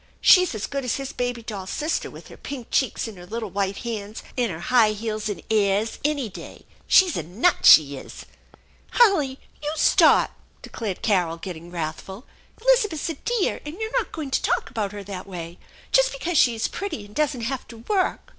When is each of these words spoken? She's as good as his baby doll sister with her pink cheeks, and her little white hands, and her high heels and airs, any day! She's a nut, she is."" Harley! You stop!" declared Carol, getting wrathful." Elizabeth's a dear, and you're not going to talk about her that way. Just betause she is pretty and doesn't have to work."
She's 0.19 0.55
as 0.55 0.65
good 0.65 0.83
as 0.83 0.95
his 0.95 1.13
baby 1.13 1.43
doll 1.43 1.67
sister 1.67 2.09
with 2.09 2.29
her 2.29 2.35
pink 2.37 2.71
cheeks, 2.71 3.07
and 3.07 3.19
her 3.19 3.25
little 3.27 3.51
white 3.51 3.77
hands, 3.85 4.23
and 4.35 4.51
her 4.51 4.59
high 4.59 4.93
heels 4.93 5.29
and 5.29 5.43
airs, 5.51 5.99
any 6.03 6.27
day! 6.27 6.65
She's 6.87 7.15
a 7.15 7.21
nut, 7.21 7.67
she 7.67 7.97
is."" 7.97 8.25
Harley! 8.93 9.39
You 9.61 9.71
stop!" 9.75 10.31
declared 10.63 11.03
Carol, 11.03 11.37
getting 11.37 11.69
wrathful." 11.69 12.25
Elizabeth's 12.63 13.09
a 13.09 13.13
dear, 13.13 13.61
and 13.63 13.79
you're 13.79 13.91
not 13.95 14.11
going 14.11 14.31
to 14.31 14.41
talk 14.41 14.71
about 14.71 14.91
her 14.91 15.03
that 15.03 15.27
way. 15.27 15.59
Just 15.91 16.11
betause 16.11 16.35
she 16.35 16.55
is 16.55 16.67
pretty 16.67 17.05
and 17.05 17.13
doesn't 17.13 17.41
have 17.41 17.67
to 17.67 17.77
work." 17.87 18.21